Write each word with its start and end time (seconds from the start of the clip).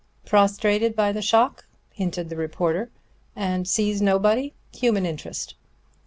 "Prostrated 0.25 0.95
by 0.95 1.11
the 1.11 1.21
shock," 1.21 1.67
hinted 1.91 2.29
the 2.29 2.35
reporter, 2.35 2.89
"and 3.35 3.67
sees 3.67 4.01
nobody. 4.01 4.51
Human 4.73 5.05
interest." 5.05 5.53